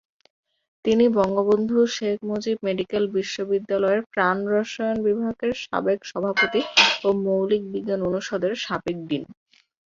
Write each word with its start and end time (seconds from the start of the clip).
তিনি 0.85 1.05
বঙ্গবন্ধু 1.17 1.77
শেখ 1.95 2.17
মুজিব 2.29 2.57
মেডিকেল 2.63 3.03
বিশ্ববিদ্যালয়ের 3.17 4.01
প্রাণরসায়ন 4.11 4.97
বিভাগের 5.07 5.53
সাবেক 5.63 5.99
সভাপতি 6.05 6.61
ও 7.03 7.17
মৌলিক 7.25 7.63
বিজ্ঞান 7.73 8.01
অনুষদের 8.09 8.53
সাবেক 8.63 8.97
ডিন। 9.09 9.23